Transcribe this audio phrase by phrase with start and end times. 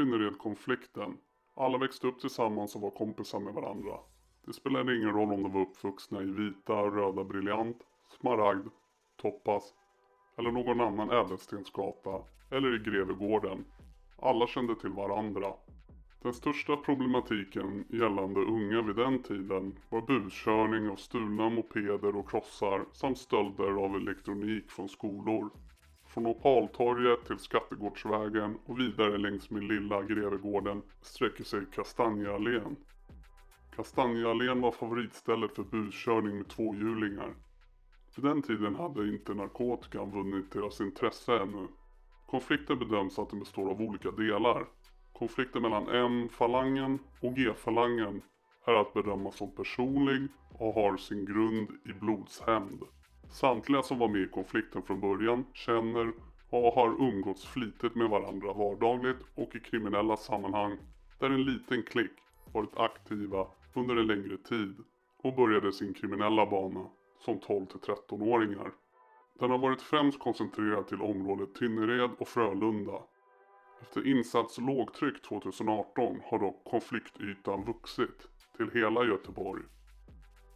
[0.00, 1.18] Tynnered-konflikten.
[1.54, 3.92] Alla växte upp tillsammans och var kompisar med varandra.
[4.46, 7.76] Det spelade ingen roll om de var uppvuxna i vita, röda briljant,
[8.20, 8.68] smaragd,
[9.16, 9.74] toppas
[10.38, 13.64] eller någon annan ädelstensgata eller i Grevegården.
[14.18, 15.52] Alla kände till varandra.
[16.22, 22.84] Den största problematiken gällande unga vid den tiden var buskörning av stulna mopeder och krossar
[22.92, 25.50] samt stölder av elektronik från skolor.
[26.14, 32.76] Från Opaltorget till Skattegårdsvägen och vidare längs med lilla Grevegården sträcker sig Kastanjeallén.
[33.76, 37.34] Kastanjeallén var favoritstället för buskörning med tvåhjulingar.
[38.16, 41.68] Vid den tiden hade inte narkotikan vunnit deras intresse ännu.
[42.26, 44.66] Konflikten bedöms att den består av olika delar.
[45.12, 48.22] Konflikten mellan M-falangen och G-falangen
[48.66, 52.82] är att bedöma som personlig och har sin grund i blodshämnd.
[53.30, 56.12] Samtliga som var med i konflikten från början känner
[56.50, 60.78] och har umgåtts flitigt med varandra vardagligt och i kriminella sammanhang
[61.18, 62.12] där en liten klick
[62.52, 64.76] varit aktiva under en längre tid
[65.22, 66.86] och började sin kriminella bana
[67.24, 68.72] som 12-13-åringar.
[69.38, 73.02] Den har varit främst koncentrerad till området Tynnered och Frölunda.
[73.82, 79.62] Efter insats lågtryck 2018 har dock konfliktytan vuxit till hela Göteborg.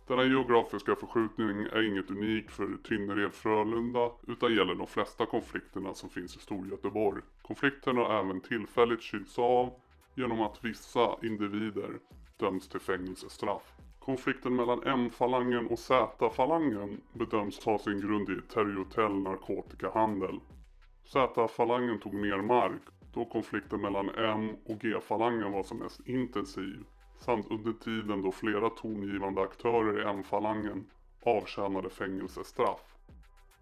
[0.06, 6.36] Denna geografiska förskjutning är inget unikt för Tynnered-Frölunda utan gäller de flesta konflikterna som finns
[6.36, 7.22] i Storgöteborg.
[7.42, 9.72] Konflikten har även tillfälligt kylts av
[10.14, 11.98] genom att vissa individer
[12.36, 13.72] döms till fängelsestraff.
[13.98, 20.41] Konflikten mellan M-falangen och Z-falangen bedöms ha sin grund i territoriell narkotikahandel.
[21.05, 22.82] Z-falangen tog mer mark
[23.14, 26.84] då konflikten mellan M och G-falangen var som mest intensiv
[27.25, 30.91] samt under tiden då flera tongivande aktörer i M-falangen
[31.22, 32.97] avtjänade fängelsestraff.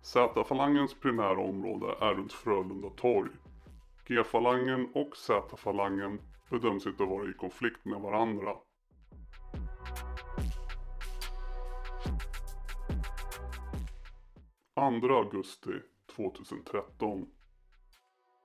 [0.01, 3.31] Z-falangens primära område är runt Frölunda torg.
[4.07, 6.21] G-falangen och Z-falangen
[6.51, 8.57] bedöms inte vara i konflikt med varandra.
[14.75, 15.73] Andra augusti
[16.17, 17.27] 2013.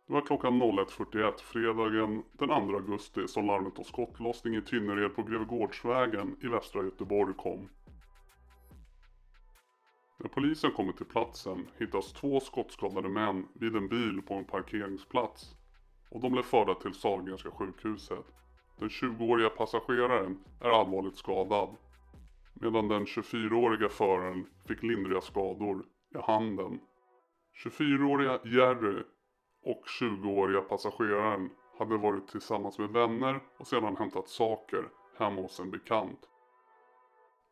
[0.08, 5.24] Det var klockan 01.41 fredagen den 2 augusti som larmet om skottlossning i Tynnered på
[5.24, 7.70] Grevegårdsvägen i västra Göteborg kom.
[10.20, 15.56] När polisen kommer till platsen hittas två skottskadade män vid en bil på en parkeringsplats
[16.12, 18.26] och de blev förda till Sahlgrenska sjukhuset.
[18.80, 21.76] Den 20-åriga passageraren är allvarligt skadad
[22.54, 25.86] medan den 24-åriga föraren fick lindriga skador
[26.16, 26.80] i handen.
[27.64, 29.04] 24-åriga Jerry
[29.68, 35.72] och 20-åriga passageraren hade varit tillsammans med vänner och sedan hämtat saker hemma hos en
[35.72, 36.20] bekant.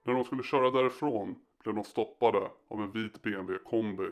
[0.04, 4.10] När de skulle köra därifrån blev de stoppade av en vit BMW kombi.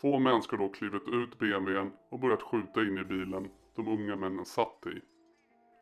[0.00, 4.16] Två män ska då klivit ut BMWn och börjat skjuta in i bilen de unga
[4.16, 5.00] männen satt i.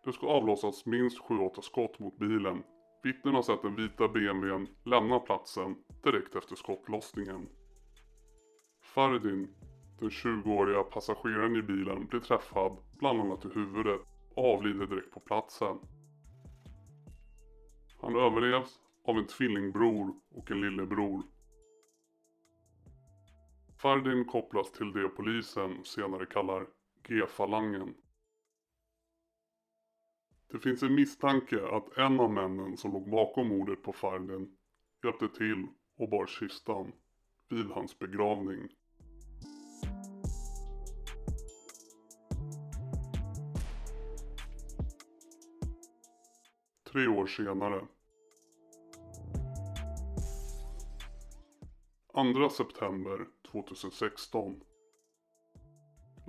[0.05, 2.63] Det ska avlossas minst 7-8 skott mot bilen.
[3.03, 7.49] Vittnen har sett den vita BMWn lämna platsen direkt efter skottlossningen.
[8.83, 9.55] Fardin,
[10.03, 14.01] den 20-åriga passageraren i bilen, blir träffad bland annat i huvudet
[14.35, 15.79] och avlider direkt på platsen.
[18.01, 21.23] Han överlevs av en tvillingbror och en lillebror.
[23.77, 26.67] Fardin kopplas till det polisen senare kallar
[27.09, 27.95] G-falangen.
[30.51, 34.57] Det finns en misstanke att en av männen som låg bakom mordet på Fardin
[35.05, 36.93] hjälpte till och bar kistan
[37.49, 38.69] vid hans begravning.
[46.93, 47.87] Tre år senare.
[52.15, 54.61] 2 september 2016.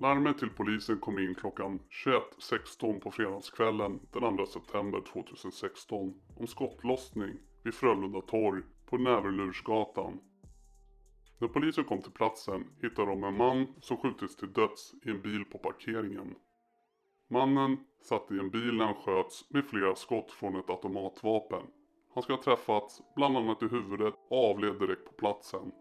[0.02, 7.40] Larmet till polisen kom in klockan 21.16 på fredagskvällen den 2 september 2016 om skottlossning
[7.64, 10.20] vid Frölunda torg på Näverlursgatan.
[11.40, 15.22] När polisen kom till platsen hittade de en man som skjutits till döds i en
[15.22, 16.36] bil på parkeringen.
[17.28, 21.64] Mannen satt i en bil när han sköts med flera skott från ett automatvapen.
[22.14, 25.72] Han ska ha träffats bland annat i huvudet och avled direkt på platsen.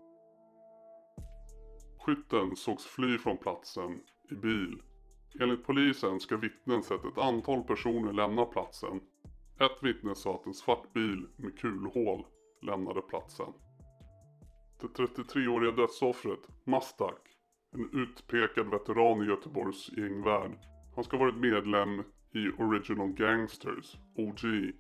[1.99, 4.01] Skytten sågs fly från platsen
[4.31, 4.83] i bil.
[5.41, 9.01] Enligt polisen ska vittnen sett ett antal personer lämna platsen.
[9.61, 12.27] Ett vittne sa att en svart bil med kulhål
[12.63, 13.53] lämnade platsen.
[14.81, 17.29] Det 33-åriga dödsoffret, Mastak,
[17.73, 20.59] en utpekad veteran i Göteborgs gängvärld,
[20.95, 22.03] han ska ha varit medlem
[22.35, 24.73] i Original Gangsters, OG.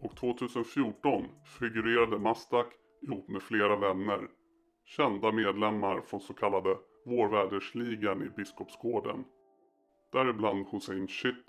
[0.00, 1.24] Och 2014
[1.58, 2.66] figurerade Mastak
[3.02, 4.28] ihop med flera vänner,
[4.84, 6.76] kända medlemmar från så kallade
[7.06, 9.24] Vårvädersligan i Biskopsgården.
[10.12, 11.44] Däribland Hussein Shit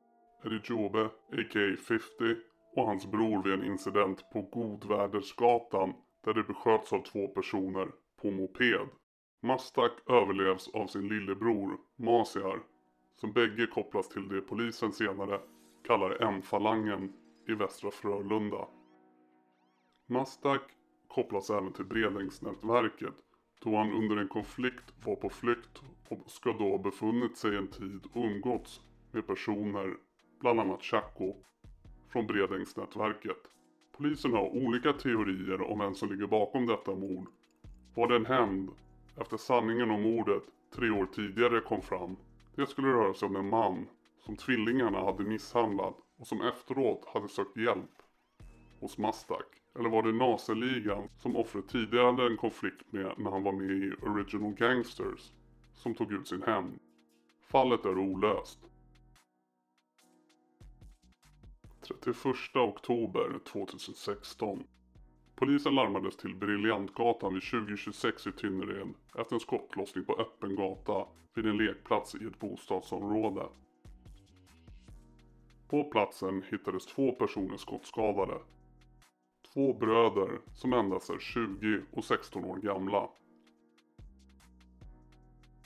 [0.45, 1.77] Eddie Jobe, a.k.a.
[1.87, 2.35] 50
[2.75, 5.93] och hans bror vid en incident på Godvädersgatan
[6.25, 7.87] där de besköts av två personer
[8.21, 8.87] på moped.
[9.41, 12.59] Mastak överlevs av sin lillebror Masiar
[13.19, 15.39] som bägge kopplas till det polisen senare
[15.83, 17.13] kallar M-falangen
[17.47, 18.67] i Västra Frölunda.
[20.07, 20.61] Mastak
[21.07, 23.13] kopplas även till Bredängsnätverket
[23.63, 27.67] då han under en konflikt var på flykt och ska då ha befunnit sig en
[27.67, 28.81] tid och umgåtts
[29.11, 29.97] med personer,
[30.39, 31.33] bland annat Chaco,
[32.09, 33.51] från Bredängsnätverket.
[33.97, 37.27] Polisen har olika teorier om vem som ligger bakom detta mord.
[37.95, 38.69] Var det en hämnd
[39.15, 40.43] efter sanningen om mordet
[40.75, 42.15] tre år tidigare kom fram?
[42.57, 43.88] Det skulle röra sig om en man
[44.19, 48.01] som tvillingarna hade misshandlat och som efteråt hade sökt hjälp
[48.80, 49.45] hos Mastak.
[49.75, 53.71] Eller var det Naseligan som offret tidigare hade en konflikt med när han var med
[53.71, 55.31] i Original Gangsters
[55.74, 56.80] som tog ut sin hämnd?
[57.42, 58.60] Fallet är olöst.
[61.81, 62.15] 31
[62.56, 64.63] oktober 2016.
[65.39, 71.06] Polisen larmades till Briljantgatan vid 2026 i Tynnered efter en skottlossning på öppen gata
[71.36, 73.45] vid en lekplats i ett bostadsområde.
[75.69, 78.38] På platsen hittades två personer skottskadade.
[79.54, 83.10] Två bröder som endast är 20 och 16 år gamla.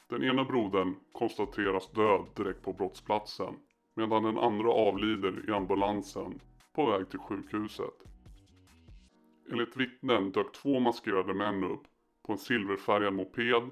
[0.10, 3.56] Den ena brodern konstateras död direkt på brottsplatsen
[3.96, 6.40] medan den andra avlider i ambulansen
[6.74, 8.11] på väg till sjukhuset.
[9.52, 11.84] Enligt vittnen dök två maskerade män upp
[12.24, 13.70] på en silverfärgad moped.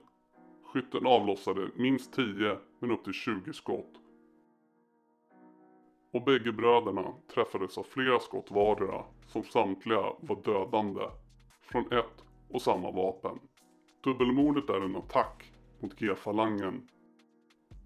[0.64, 3.94] Skytten avlossade minst 10 men upp till 20 skott.
[6.12, 11.06] Och bägge bröderna träffades av flera skott vardera som samtliga var dödande
[11.62, 13.40] från ett och samma vapen.
[14.04, 16.88] Dubbelmordet är en attack mot G-falangen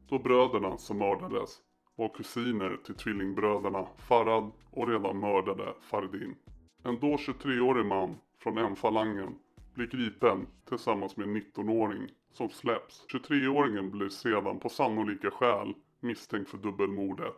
[0.10, 1.62] då bröderna som mördades
[1.96, 6.36] var kusiner till tvillingbröderna Farad och redan mördade Fardin.
[6.86, 9.36] En då 23-årig man från M-falangen
[9.74, 13.06] blir gripen tillsammans med en 19-åring som släpps.
[13.14, 17.34] 23-åringen blir sedan på sannolika skäl misstänkt för dubbelmordet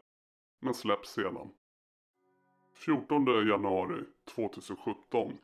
[0.59, 1.49] men släpps sedan.
[2.73, 4.03] 14 januari
[4.35, 5.37] 2017.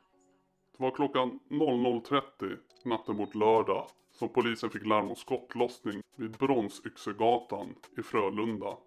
[0.77, 7.75] Det var klockan 00.30 natten mot lördag som polisen fick larm om skottlossning vid Bronsyxegatan
[7.97, 8.77] i Frölunda.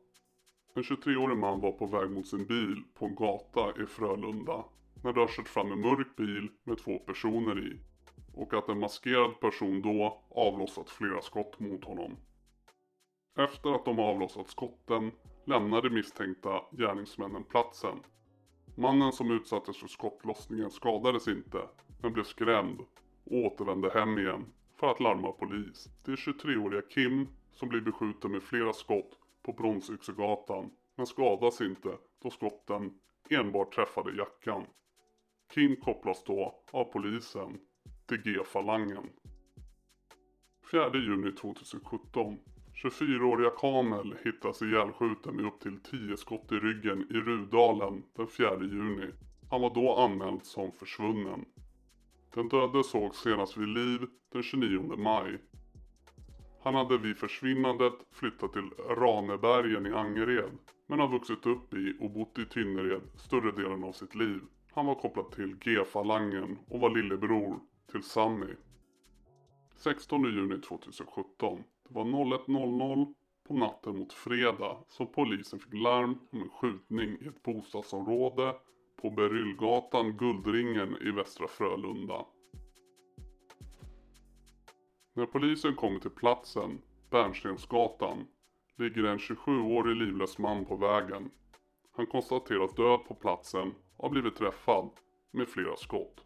[0.75, 4.65] En 23-årig man var på väg mot sin bil på en gata i Frölunda
[5.05, 7.81] när det har kört fram en mörk bil med två personer i
[8.35, 12.17] och att en maskerad person då avlossat flera skott mot honom.
[13.39, 15.11] Efter att de avlossat skotten
[15.45, 17.99] lämnade misstänkta gärningsmännen platsen.
[18.75, 21.59] Mannen som utsattes för skottlossningen skadades inte
[22.03, 22.81] men blev skrämd
[23.25, 24.47] och återvände hem igen
[24.77, 25.89] för att larma polis.
[26.05, 31.99] Det är 23-åriga Kim som blir beskjuten med flera skott på Bronsyxegatan men skadas inte
[32.23, 32.99] då skotten
[33.31, 34.67] enbart träffade jackan.
[35.49, 37.59] Kim kopplas då av polisen
[38.07, 39.11] till G-falangen.
[40.71, 42.39] 4 juni 2017.
[42.75, 48.57] 24-åriga Kamel hittas ihjälskjuten med upp till 10 skott i ryggen i Rudalen den 4
[48.61, 49.11] juni.
[49.51, 51.45] Han var då anmäld som försvunnen.
[52.35, 55.39] Den döde sågs senast vid liv den 29 maj.
[56.63, 62.11] Han hade vid försvinnandet flyttat till Ranebergen i Angered men har vuxit upp i och
[62.11, 64.41] bott i Tynnered större delen av sitt liv.
[64.75, 67.61] Han var kopplad till G-falangen och var lillebror
[67.93, 68.55] till Sammy.
[69.77, 71.63] 16 juni 2017.
[71.89, 73.15] Det var 01.00
[73.49, 78.55] på natten mot fredag som polisen fick larm om en skjutning i ett bostadsområde
[78.97, 82.27] på Beryllgatan Guldringen i Västra Frölunda.
[85.13, 88.27] När polisen kommer till platsen, Bärnstensgatan,
[88.77, 91.31] ligger en 27-årig livlös man på vägen.
[91.97, 94.91] Han konstateras död på platsen och har blivit träffad
[95.31, 96.25] med flera skott.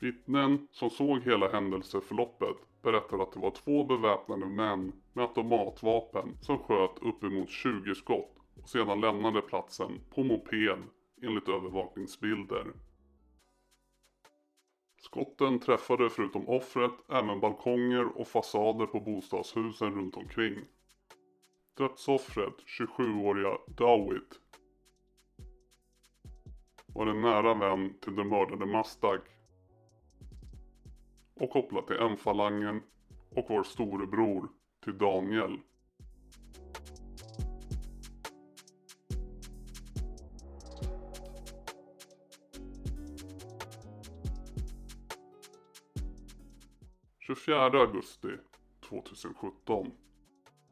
[0.00, 6.58] Vittnen som såg hela händelseförloppet berättar att det var två beväpnade män med automatvapen som
[6.58, 10.82] sköt uppemot 20 skott och sedan lämnade platsen på moped
[11.22, 12.72] enligt övervakningsbilder.
[15.00, 20.64] Skotten träffade förutom offret även balkonger och fasader på bostadshusen runt omkring.
[21.76, 24.40] Dödsoffret, 27-åriga Dawit,
[26.98, 29.20] var en nära vän till den mördade Mastag
[31.34, 32.82] och kopplad till M-falangen
[33.30, 34.48] och vår storebror
[34.84, 35.58] till Daniel.
[47.28, 48.28] –24 augusti
[48.88, 49.90] 2017.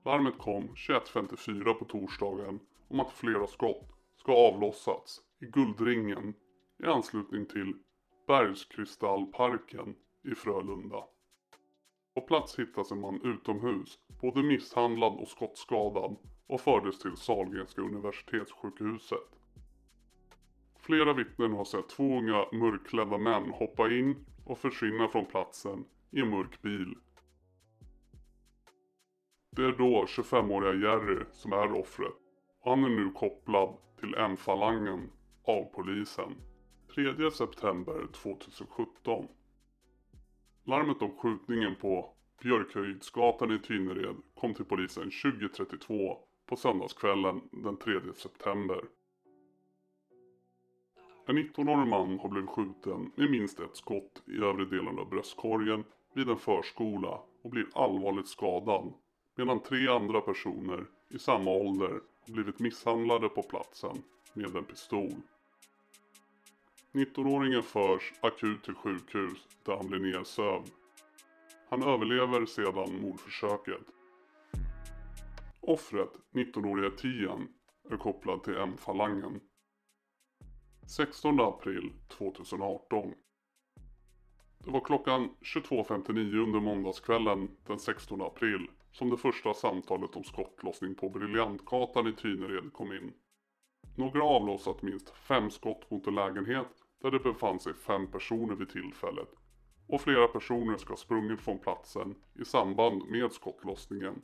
[0.05, 6.35] Larmet kom 21.54 på torsdagen om att flera skott ska ha avlossats i Guldringen
[6.83, 7.75] i anslutning till
[8.27, 11.05] Bergskristallparken i Frölunda.
[12.15, 16.17] På plats hittas en man utomhus, både misshandlad och skottskadad
[16.47, 19.41] och fördes till Sahlgrenska universitetssjukhuset.
[20.79, 26.21] Flera vittnen har sett två unga mörkklädda män hoppa in och försvinna från platsen i
[26.21, 26.95] en mörk bil.
[29.51, 32.15] Det är då 25-åriga Jerry som är offret
[32.61, 35.11] och han är nu kopplad till M-falangen
[35.47, 36.35] av polisen.
[36.95, 39.29] 3 september 2017.
[40.65, 42.13] Larmet om skjutningen på
[42.43, 48.85] Björkhöjdsgatan i Tynnered kom till polisen 2032 på söndagskvällen den 3 september.
[51.27, 55.85] En 19-årig man har blivit skjuten med minst ett skott i övre delen av bröstkorgen
[56.15, 58.93] vid en förskola och blir allvarligt skadad
[59.37, 65.15] medan tre andra personer i samma ålder har blivit misshandlade på platsen med en pistol.
[66.97, 70.71] 19-åringen förs akut till sjukhus där han blir nedsövd.
[71.69, 73.83] Han överlever sedan mordförsöket.
[75.61, 77.49] Offret, 19-åriga Tian,
[77.91, 79.41] är kopplad till M-falangen.
[80.97, 83.15] 16 april 2018.
[84.59, 90.95] Det var klockan 22.59 under måndagskvällen den 16 april som det första samtalet om skottlossning
[90.95, 93.13] på Briljantgatan i Tynered kom in.
[93.95, 98.69] Några avlossat minst fem skott mot en lägenhet där det befann sig fem personer vid
[98.69, 99.29] tillfället
[99.89, 104.23] och flera personer ska ha sprungit från platsen i samband med skottlossningen.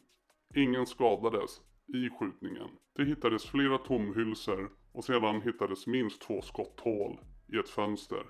[0.54, 1.60] Ingen skadades
[1.94, 2.68] i skjutningen.
[2.96, 7.20] Det hittades flera tomhylsor och sedan hittades minst två skotthål
[7.52, 8.26] i ett fönster.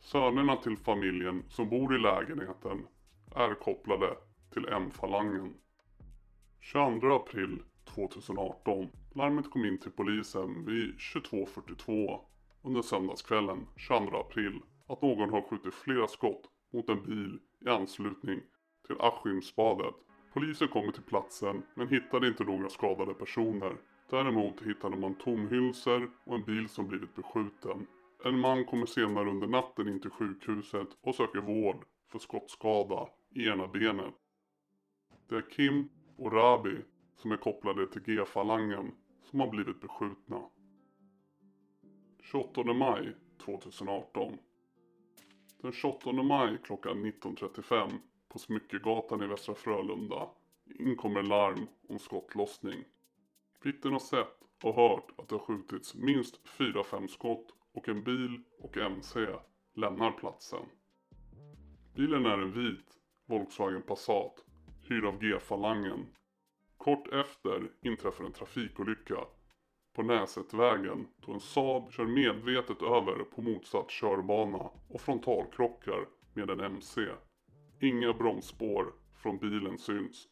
[0.00, 2.86] Sönerna till familjen som bor i lägenheten
[3.34, 4.16] är kopplade
[4.52, 5.54] till M-falangen.
[6.60, 8.88] 22 april 2018.
[9.14, 12.33] Larmet kom in till polisen vid 22.42
[12.64, 18.40] under söndagskvällen 22 april att någon har skjutit flera skott mot en bil i anslutning
[18.86, 19.94] till Askimsbadet.
[20.32, 23.76] Polisen kommer till platsen men hittade inte några skadade personer.
[24.10, 27.86] Däremot hittade man tomhylsor och en bil som blivit beskjuten.
[28.24, 33.48] En man kommer senare under natten in till sjukhuset och söker vård för skottskada i
[33.48, 34.14] ena benet.
[35.28, 36.76] Det är Kim och Rabi
[37.16, 38.92] som är kopplade till G-falangen
[39.30, 40.40] som har blivit beskjutna.
[42.24, 43.14] 28 maj
[43.44, 44.38] 2018.
[45.62, 47.90] Den 28 maj klockan 19.35
[48.28, 50.28] på Smyckegatan i Västra Frölunda
[50.78, 52.84] inkommer larm om skottlossning.
[53.62, 58.42] Vittnen har sett och hört att det har skjutits minst 4-5 skott och en bil
[58.58, 59.26] och MC
[59.74, 60.66] lämnar platsen.
[61.94, 64.44] Bilen är en vit Volkswagen Passat
[64.88, 66.06] hyrd av G-falangen.
[66.76, 69.18] Kort efter inträffar en trafikolycka
[69.94, 76.60] på Näsetvägen då en Saab kör medvetet över på motsatt körbana och frontalkrockar med en
[76.60, 77.00] MC.
[77.80, 80.28] Inga bromsspår från bilen syns.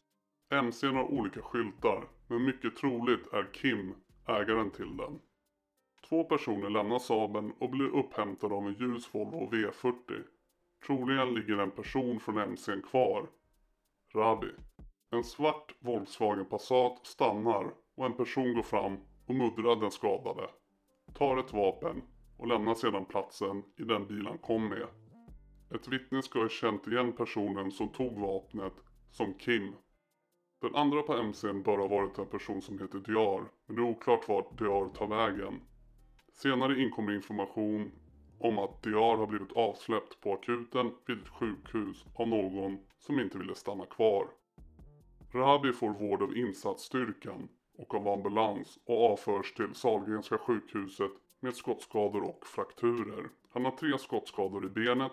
[0.63, 3.95] MCn har olika skyltar men mycket troligt är Kim
[4.27, 5.19] ägaren till den.
[6.09, 10.23] Två personer lämnar Saaben och blir upphämtade av en ljus Volvo V40.
[10.85, 13.27] Troligen ligger en person från MCn kvar.
[14.13, 14.51] Rabi.
[15.11, 20.49] En svart Volkswagen Passat stannar och en person går fram och muddrar den skadade.
[21.13, 22.01] Tar ett vapen
[22.37, 24.87] och lämnar sedan platsen i den bil han kom med.
[25.75, 28.73] Ett vittne ska ha känt igen personen som tog vapnet
[29.11, 29.73] som Kim.
[30.61, 33.89] Den andra på MCn bör ha varit en person som heter Diar, men det är
[33.89, 35.61] oklart vart Diar tar vägen.
[36.33, 37.91] Senare inkommer information
[38.39, 43.37] om att Diar har blivit avsläppt på akuten vid ett sjukhus av någon som inte
[43.37, 44.27] ville stanna kvar.
[45.33, 52.23] Rabi får vård av insatsstyrkan och av ambulans och avförs till Sahlgrenska sjukhuset med skottskador
[52.23, 53.29] och frakturer.
[53.49, 55.11] Han har tre skottskador i benet,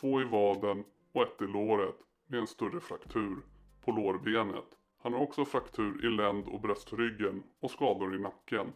[0.00, 1.96] två i vaden och ett i låret
[2.26, 3.36] med en större fraktur
[3.84, 4.78] på lårbenet.
[4.98, 8.72] Han har också fraktur i länd och bröstryggen och skador i nacken.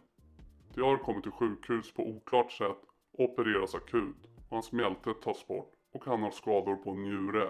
[0.73, 2.77] De har kommit till sjukhus på oklart sätt
[3.13, 7.49] och opereras akut och hans mjälte tas bort och han har skador på en njure.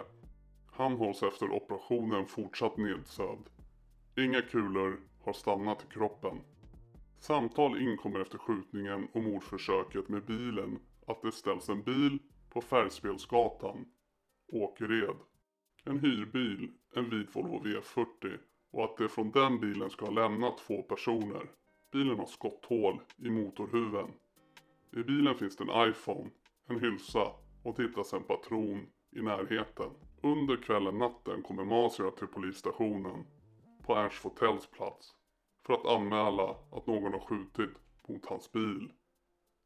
[0.71, 3.49] Han hålls efter operationen fortsatt nedsövd.
[4.17, 6.41] Inga kulor har stannat i kroppen.
[7.19, 13.85] Samtal inkommer efter skjutningen och mordförsöket med bilen att det ställs en bil på Färgspelsgatan,
[14.47, 15.15] Åkered.
[15.83, 18.37] En hyrbil, en vit Volvo V40
[18.71, 21.49] och att det från den bilen ska ha lämnat två personer.
[21.91, 24.11] Bilen har skotthål i motorhuven.
[24.91, 26.29] I bilen finns det en iPhone,
[26.67, 27.31] en hylsa
[27.63, 29.89] och det hittas en patron i närheten.
[30.21, 33.25] Under kvällen natten kommer Masira till polisstationen
[33.89, 35.15] på Ernst Fotells plats
[35.65, 37.69] för att anmäla att någon har skjutit
[38.07, 38.91] mot hans bil.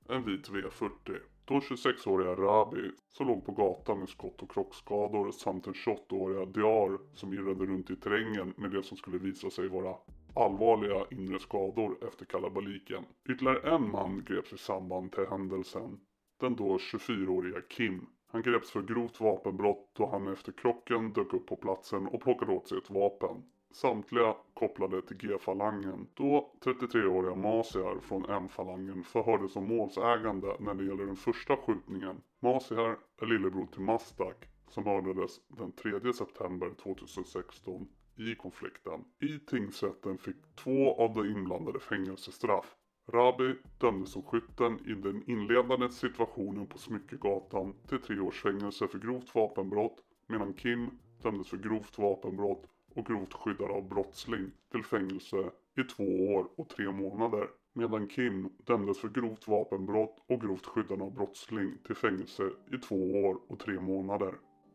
[0.10, 1.20] En vit V40.
[1.46, 7.00] Då 26-åriga Rabi som låg på gatan med skott och krockskador samt den 28-åriga Diar
[7.13, 9.96] som irrade runt i terrängen med det som skulle visa sig vara
[10.36, 13.06] allvarliga inre skador efter kalabaliken.
[13.30, 16.00] Ytterligare en man greps i samband till händelsen.
[16.39, 18.06] Den då 24-åriga Kim.
[18.27, 22.51] Han greps för grovt vapenbrott då han efter krocken dök upp på platsen och plockade
[22.51, 23.44] åt sig ett vapen.
[23.74, 26.08] Samtliga kopplade till G-falangen.
[26.13, 32.22] Då 33-åriga Masiar från M-falangen förhördes som målsägande när det gäller den första skjutningen.
[32.39, 39.03] Masiar är lillebror till Mastak som mördades den 3 september 2016 i konflikten.
[39.20, 42.75] I tingsrätten fick två av de inblandade fängelsestraff.
[43.08, 49.00] Rabi dömdes som skytten i den inledande situationen på Smyckegatan till tre års fängelse för
[49.00, 50.89] grovt vapenbrott medan Kim
[51.22, 56.69] dömdes för grovt vapenbrott och grovt skyddad av brottsling till fängelse i två år och
[56.69, 57.47] tre månader.
[57.73, 62.95] Medan Kim dömdes för grovt vapenbrott och grovt skyddad av brottsling till fängelse i två
[62.95, 64.33] år och tre månader.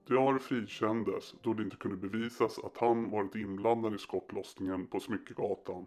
[0.08, 5.86] Diar frikändes då det inte kunde bevisas att han varit inblandad i skottlossningen på Smyckegatan.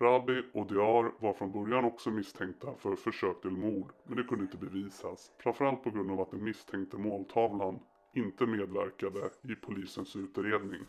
[0.00, 4.44] Rabi och Diar var från början också misstänkta för försök till mord men det kunde
[4.44, 5.30] inte bevisas.
[5.38, 7.78] Framförallt på grund av att den misstänkte måltavlan
[8.14, 10.80] inte medverkade i polisens utredning.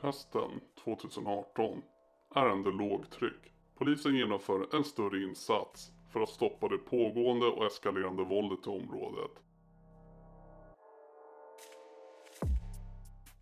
[0.00, 1.82] Hösten 2018.
[2.34, 3.52] Ärende lågtryck.
[3.78, 9.30] Polisen genomför en större insats för att stoppa det pågående och eskalerande våldet i området.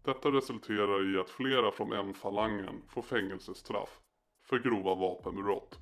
[0.05, 4.01] Detta resulterar i att flera från M-falangen får fängelsestraff
[4.45, 5.79] för grova vapenbrott.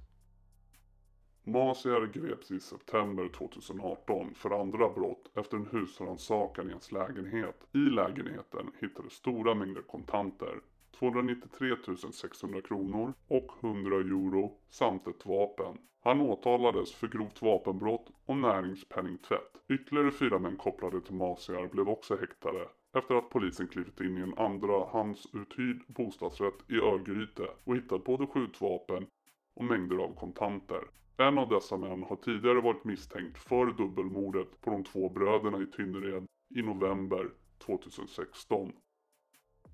[1.47, 7.67] Masiar greps i september 2018 för andra brott efter en husrannsakan i hans lägenhet.
[7.73, 10.61] I lägenheten hittades stora mängder kontanter,
[10.99, 11.77] 293
[12.13, 15.79] 600 kronor och 100 euro samt ett vapen.
[16.03, 19.63] Han åtalades för grovt vapenbrott och näringspenningtvätt.
[19.69, 24.21] Ytterligare fyra män kopplade till Masiar blev också häktade efter att polisen klivit in i
[24.21, 29.07] en andrahandsuthyrd bostadsrätt i Örgryte och hittat både skjutvapen
[29.55, 30.85] och mängder av kontanter.
[31.17, 35.67] En av dessa män har tidigare varit misstänkt för dubbelmordet på de två bröderna i
[35.67, 37.31] Tynnered i november
[37.67, 38.73] 2016.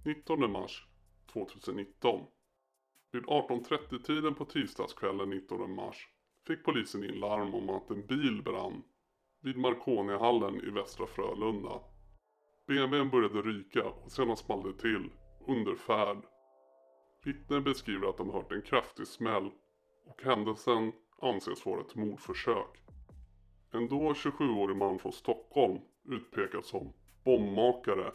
[0.04, 0.89] 19 mars
[1.32, 2.26] 2019.
[3.12, 6.08] Vid 18.30-tiden på tisdagskvällen 19 mars
[6.46, 8.82] fick polisen in larm om att en bil brann
[9.42, 11.80] vid Marconihallen i Västra Frölunda.
[12.66, 15.10] BMWn började ryka och sedan small det till
[15.46, 16.18] under färd.
[17.24, 19.50] Vittnen beskriver att de hört en kraftig smäll
[20.06, 22.80] och händelsen anses vara ett mordförsök.
[23.72, 26.92] En då 27-årig man från Stockholm utpekas som
[27.24, 28.12] bombmakare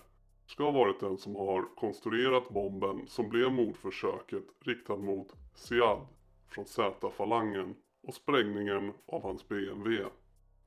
[0.47, 6.07] ska ha varit den som har konstruerat bomben som blev mordförsöket riktad mot Siad
[6.47, 10.05] från Z-falangen och sprängningen av hans BMW.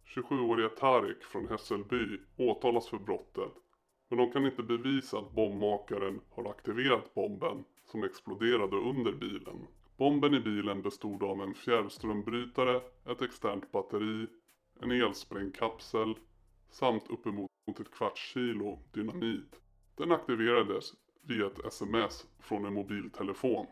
[0.07, 3.53] 27-åriga Tarek från Hässelby åtalas för brottet
[4.09, 9.67] men de kan inte bevisa att bombmakaren har aktiverat bomben som exploderade under bilen.
[9.97, 14.27] Bomben i bilen bestod av en fjärrströmbrytare, ett externt batteri,
[14.81, 16.15] en elsprängkapsel
[16.71, 19.61] samt uppemot ett kvarts kilo dynamit.
[19.99, 23.67] Den aktiverades via ett sms från en mobiltelefon.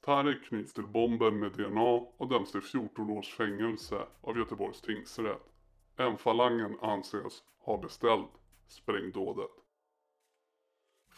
[0.00, 5.52] Tarek knyts till bomben med DNA och döms till 14 års fängelse av Göteborgs tingsrätt.
[5.96, 8.30] M-falangen anses ha beställt
[8.66, 9.50] sprängdådet.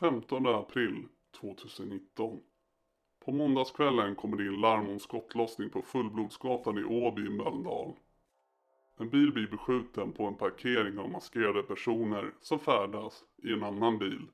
[0.00, 1.08] 15 april
[1.40, 2.40] 2019.
[3.24, 7.94] På måndagskvällen kommer det in larm om skottlossning på Fullblodsgatan i Åby i Mölndal.
[9.00, 13.98] En bil blir beskjuten på en parkering av maskerade personer som färdas i en annan
[13.98, 14.26] bil.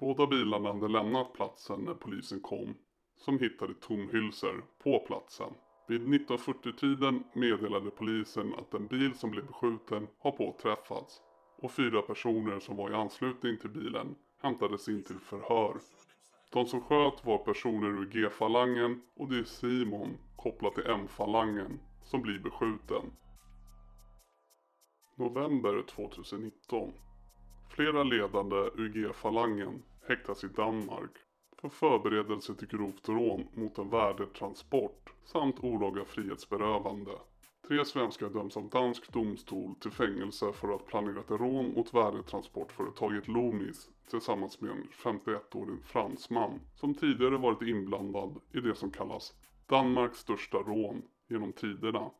[0.00, 2.74] Båda bilarna hade lämnat platsen när polisen kom,
[3.16, 5.52] som hittade tomhylsor på platsen.
[5.88, 11.20] Vid 1940-tiden meddelade polisen att en bil som blev beskjuten har påträffats
[11.56, 15.76] och fyra personer som var i anslutning till bilen hämtades in till förhör.
[16.52, 22.22] De som sköt var personer ur G-falangen och det är Simon kopplat till M-falangen som
[22.22, 23.02] blir beskjuten.
[25.18, 26.92] November 2019.
[27.68, 31.10] Flera ledande ur G-falangen häktas i Danmark
[31.60, 37.10] för förberedelse till grovt rån mot en värdetransport samt olaga frihetsberövande.
[37.68, 41.94] Tre svenskar döms av dansk domstol till fängelse för att ha planerat ett rån mot
[41.94, 49.34] värdetransportföretaget Loomis tillsammans med en 51-årig fransman som tidigare varit inblandad i det som kallas
[49.66, 52.10] Danmarks största rån genom tiderna.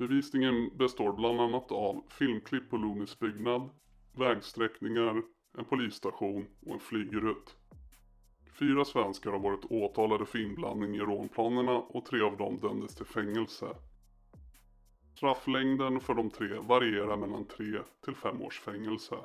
[0.00, 3.70] Bevisningen består bland annat av filmklipp på Loomis byggnad,
[4.12, 5.22] vägsträckningar,
[5.58, 7.56] en polisstation och en flygrutt.
[8.58, 13.06] Fyra svenskar har varit åtalade för inblandning i rånplanerna och tre av dem dömdes till
[13.06, 13.66] fängelse.
[15.16, 17.64] Strafflängden för de tre varierar mellan 3
[18.04, 19.16] till 5 års fängelse.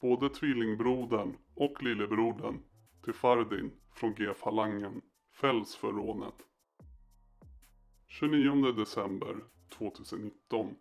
[0.00, 2.62] Både tvillingbrodern och lillebrodern
[3.04, 5.00] till Fardin från G-falangen
[5.40, 6.34] fälls för rånet.
[8.06, 9.36] 29 december
[9.78, 10.76] 2019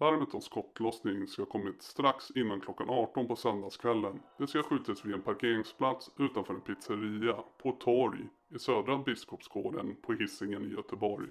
[0.00, 4.22] Larmet om skottlossning ska ha kommit strax innan klockan 18 på söndagskvällen.
[4.38, 8.98] Det ska ha skjutits vid en parkeringsplats utanför en pizzeria på ett torg i södra
[8.98, 11.28] Biskopsgården på Hisingen i Göteborg.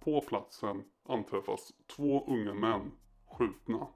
[0.00, 2.92] På platsen anträffas två unga män
[3.30, 3.86] skjutna.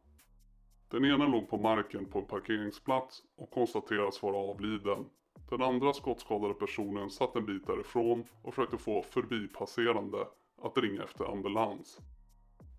[0.88, 5.06] Den ena låg på marken på en parkeringsplats och konstateras vara avliden.
[5.50, 10.26] Den andra skottskadade personen satt en bit därifrån och försökte få förbipasserande
[10.62, 11.98] att ringa efter ambulans.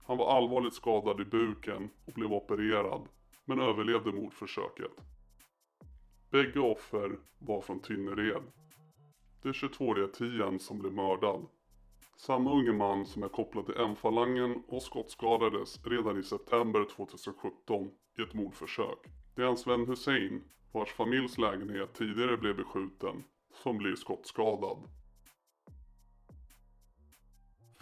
[0.06, 3.08] Han var allvarligt skadad i buken och blev opererad,
[3.46, 4.92] men överlevde mordförsöket.
[6.30, 8.44] Bägge offer var från Tynnered.
[9.42, 11.46] Det är 22-åriga Tian som blev mördad.
[12.18, 18.22] Samma unge man som är kopplad till M-falangen och skottskadades redan i september 2017 i
[18.22, 19.00] ett mordförsök.
[19.36, 23.24] Det är hans vän Hussein, vars familjs lägenhet tidigare blev beskjuten,
[23.64, 24.78] som blir skottskadad.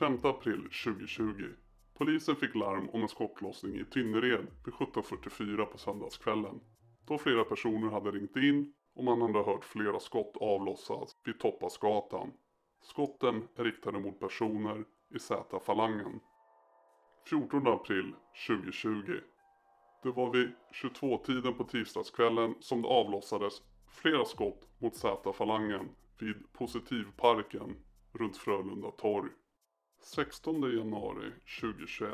[0.02, 1.54] 5 april 2020
[1.98, 6.60] Polisen fick larm om en skottlossning i Tynnered vid 17.44 på söndagskvällen.
[7.08, 12.32] Då flera personer hade ringt in och man hade hört flera skott avlossas vid Toppasgatan.
[12.84, 14.86] Skotten är riktade mot personer
[15.16, 16.20] i Z-falangen.
[17.30, 18.16] 14 april
[18.48, 19.20] 2020.
[20.04, 20.52] Det var vid
[20.84, 27.76] 22-tiden på tisdagskvällen som det avlossades flera skott mot Z-falangen vid Positivparken
[28.14, 29.30] runt Frölunda torg.
[30.04, 32.12] 16 januari 2021.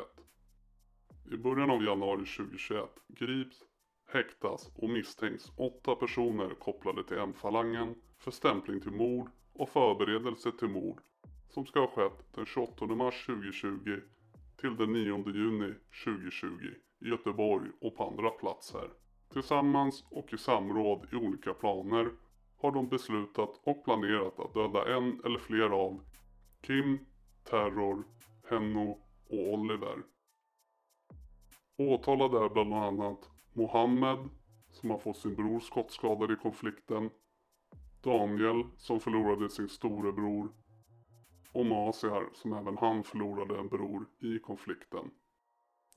[1.32, 3.56] I början av januari 2021 grips,
[4.06, 10.68] häktas och misstänks åtta personer kopplade till M-falangen för stämpling till mord och förberedelse till
[10.68, 11.00] mord
[11.48, 14.00] som ska ha skett den 28 mars 2020
[14.60, 15.74] till den 9 juni
[16.04, 16.48] 2020
[17.00, 18.90] i Göteborg och på andra platser.
[19.32, 22.10] Tillsammans och i samråd i olika planer
[22.56, 26.00] har de beslutat och planerat att döda en eller flera av
[26.62, 26.98] Kim,
[27.50, 28.04] Terror,
[28.50, 28.90] Henno
[29.30, 30.02] och Oliver.
[31.78, 34.28] Åtalade är bland annat Mohammed
[34.70, 37.10] som har fått sin bror skottskadad i konflikten.
[38.02, 40.52] Daniel som förlorade sin storebror.
[41.52, 45.10] Och Masiar som även han förlorade en bror i konflikten.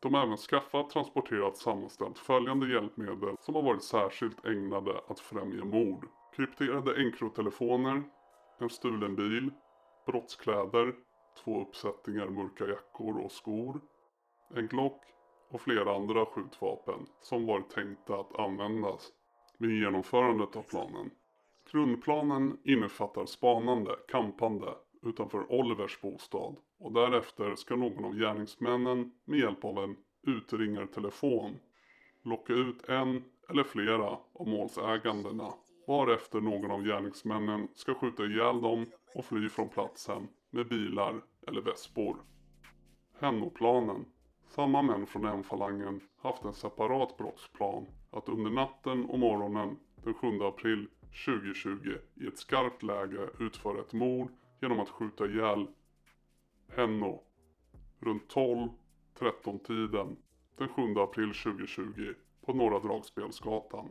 [0.02, 5.66] De har även skaffat, transporterat, sammanställt följande hjälpmedel som har varit särskilt ägnade att främja
[5.66, 6.08] mord.
[6.36, 8.04] Krypterade enkrotelefoner,
[8.60, 9.52] en stulen bil,
[10.06, 10.96] brottskläder,
[11.36, 13.82] två uppsättningar mörka jackor och skor,
[14.56, 15.02] en Glock
[15.50, 19.12] och flera andra skjutvapen som varit tänkta att användas
[19.58, 21.12] vid genomförandet av planen.
[21.72, 29.66] Grundplanen innefattar spanande, kampande utanför Olivers bostad och därefter ska någon av gärningsmännen med hjälp
[29.66, 29.96] av en
[30.28, 31.60] utringartelefon
[32.24, 35.54] locka ut en eller flera av målsägandena
[35.88, 41.62] varefter någon av gärningsmännen ska skjuta ihjäl dem och fly från platsen med bilar eller
[41.62, 42.18] vespor.
[43.20, 44.06] Hennoplanen.
[44.46, 50.28] Samma män från M-falangen haft en separat brottsplan att under natten och morgonen den 7
[50.42, 50.88] april
[51.26, 55.68] 2020 i ett skarpt läge utföra ett mord genom att skjuta ihjäl
[56.76, 57.24] Henno
[58.00, 58.70] runt 12-13
[59.64, 60.18] tiden
[60.58, 62.14] den 7 april 2020
[62.46, 63.90] på Norra Dragspelsgatan.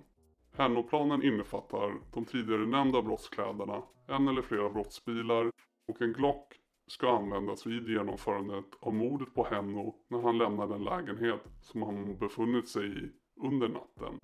[0.52, 5.50] Hennoplanen innefattar de tidigare nämnda brottskläderna, en eller flera brottsbilar
[5.90, 10.84] och en Glock ska användas vid genomförandet av mordet på Henno när han lämnar den
[10.84, 14.20] lägenhet som han befunnit sig i under natten.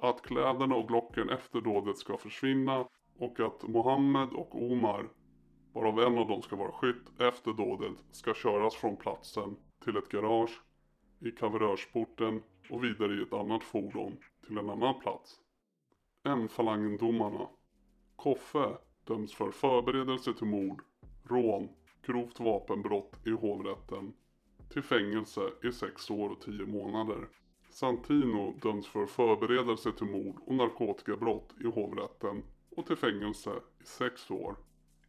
[0.00, 5.08] Att kläderna och Glocken efter dådet ska försvinna och att Mohammed och Omar,
[5.72, 10.08] varav en av dem ska vara skytt efter dådet, ska köras från platsen till ett
[10.08, 10.62] garage
[11.20, 15.40] i kaverörsporten och vidare i ett annat fordon till en annan plats.
[16.24, 17.48] M-falangendomarna.
[18.16, 20.82] Koffe döms för förberedelse till mord,
[21.24, 21.68] rån,
[22.06, 24.12] grovt vapenbrott i hovrätten
[24.68, 27.28] till fängelse i 6 år och 10 månader.
[27.70, 32.42] Santino döms för förberedelse till mord och narkotikabrott i hovrätten
[32.76, 34.56] och till fängelse i 6 år.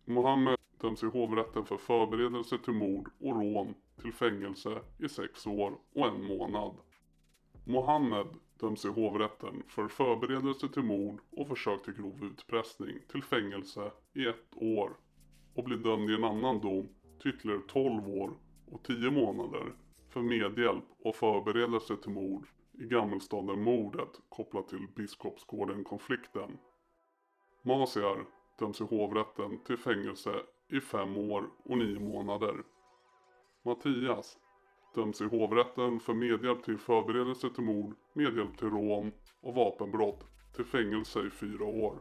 [0.06, 5.78] Mohammed döms i hovrätten för förberedelse till mord och rån till fängelse i 6 år
[5.94, 6.76] och en månad.
[7.66, 8.28] Mohammed
[8.60, 14.28] döms i hovrätten för förberedelse till mord och försök till grov utpressning till fängelse i
[14.28, 14.98] ett år
[15.56, 16.90] och blir dömd i en annan dom
[17.22, 18.34] till ytterligare 12 år
[18.72, 19.74] och 10 månader
[20.10, 26.58] för medhjälp och förberedelse till mord i Gammelstaden-mordet kopplat till Biskopsgården-konflikten.
[27.62, 28.26] Masiar
[28.60, 32.64] döms i hovrätten till fängelse i 5 år och 9 månader.
[33.66, 34.38] Mattias
[34.96, 40.66] döms i hovrätten för medhjälp till förberedelse till mord, medhjälp till rån och vapenbrott till
[40.66, 42.00] fängelse i fyra år.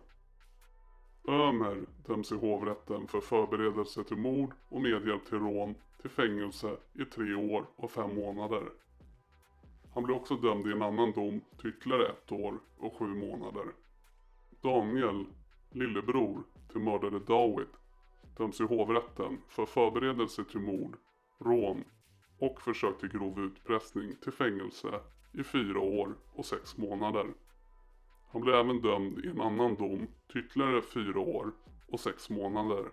[1.28, 7.04] Ömer döms i hovrätten för förberedelse till mord och medhjälp till rån till fängelse i
[7.04, 8.62] tre år och fem månader.
[9.94, 13.66] Han blir också dömd i en annan dom till ytterligare ett år och sju månader.
[14.62, 15.26] Daniel,
[15.70, 17.68] lillebror till mördare Dawit,
[18.36, 20.96] döms i hovrätten för förberedelse till mord,
[21.38, 21.84] rån
[22.38, 25.00] och försök till grov utpressning till fängelse
[25.32, 27.26] i fyra år och sex månader.
[28.32, 31.52] Han blev även dömd i en annan dom till ytterligare fyra år
[31.88, 32.84] och sex månader.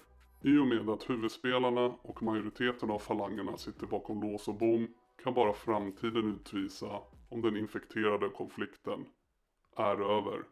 [0.41, 4.87] I och med att huvudspelarna och majoriteten av falangerna sitter bakom lås och bom
[5.23, 9.05] kan bara framtiden utvisa om den infekterade konflikten
[9.77, 10.43] är över.